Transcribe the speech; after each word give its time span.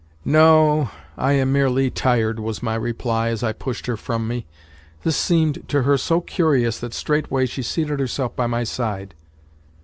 "No 0.25 0.45
o 0.55 0.79
o: 0.81 0.89
I 1.15 1.33
am 1.33 1.51
merely 1.53 1.91
tired," 1.91 2.39
was 2.39 2.63
my 2.63 2.73
reply 2.73 3.27
as 3.29 3.43
I 3.43 3.53
pushed 3.53 3.85
her 3.85 3.95
from 3.95 4.27
me. 4.27 4.47
This 5.03 5.15
seemed 5.15 5.69
to 5.69 5.83
her 5.83 5.95
so 5.95 6.21
curious 6.21 6.79
that 6.79 6.95
straightway 6.95 7.45
she 7.45 7.61
seated 7.61 7.99
herself 7.99 8.35
by 8.35 8.47
my 8.47 8.63
side. 8.63 9.13